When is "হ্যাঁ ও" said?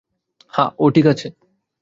0.53-0.85